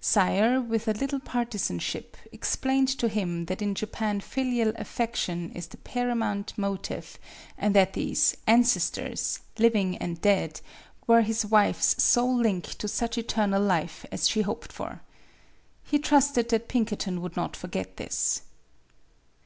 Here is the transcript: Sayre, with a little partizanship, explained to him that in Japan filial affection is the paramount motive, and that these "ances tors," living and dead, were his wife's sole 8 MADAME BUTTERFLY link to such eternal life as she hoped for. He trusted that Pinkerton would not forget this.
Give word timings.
Sayre, 0.00 0.62
with 0.62 0.88
a 0.88 0.94
little 0.94 1.20
partizanship, 1.20 2.16
explained 2.32 2.88
to 2.88 3.06
him 3.06 3.44
that 3.44 3.60
in 3.60 3.74
Japan 3.74 4.18
filial 4.20 4.72
affection 4.76 5.52
is 5.52 5.66
the 5.66 5.76
paramount 5.76 6.54
motive, 6.56 7.18
and 7.58 7.74
that 7.74 7.92
these 7.92 8.34
"ances 8.48 8.90
tors," 8.90 9.40
living 9.58 9.98
and 9.98 10.22
dead, 10.22 10.62
were 11.06 11.20
his 11.20 11.44
wife's 11.44 12.02
sole 12.02 12.30
8 12.30 12.32
MADAME 12.32 12.36
BUTTERFLY 12.36 12.52
link 12.70 12.78
to 12.78 12.88
such 12.88 13.18
eternal 13.18 13.62
life 13.62 14.06
as 14.10 14.26
she 14.26 14.40
hoped 14.40 14.72
for. 14.72 15.02
He 15.82 15.98
trusted 15.98 16.48
that 16.48 16.66
Pinkerton 16.68 17.20
would 17.20 17.36
not 17.36 17.54
forget 17.54 17.98
this. 17.98 18.40